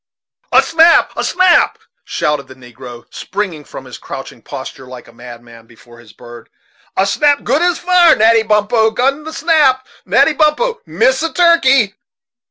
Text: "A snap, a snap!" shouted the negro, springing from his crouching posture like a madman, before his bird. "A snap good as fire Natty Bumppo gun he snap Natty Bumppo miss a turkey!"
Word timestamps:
"A 0.51 0.63
snap, 0.63 1.13
a 1.15 1.23
snap!" 1.23 1.77
shouted 2.03 2.47
the 2.47 2.55
negro, 2.55 3.05
springing 3.13 3.63
from 3.63 3.85
his 3.85 3.99
crouching 3.99 4.41
posture 4.41 4.87
like 4.87 5.07
a 5.07 5.13
madman, 5.13 5.67
before 5.67 5.99
his 5.99 6.11
bird. 6.11 6.49
"A 6.97 7.05
snap 7.05 7.43
good 7.43 7.61
as 7.61 7.77
fire 7.77 8.15
Natty 8.15 8.41
Bumppo 8.41 8.89
gun 8.89 9.23
he 9.23 9.31
snap 9.31 9.85
Natty 10.07 10.33
Bumppo 10.33 10.81
miss 10.87 11.21
a 11.21 11.31
turkey!" 11.31 11.93